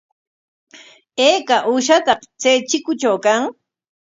[1.27, 3.41] ¿Ayka uushataq chay chikutraw kan?